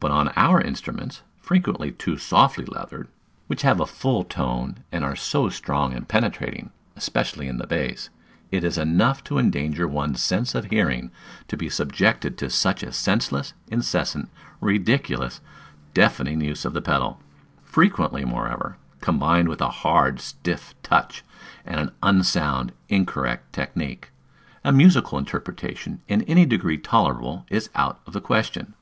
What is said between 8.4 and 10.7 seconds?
it is enough to endanger one's sense of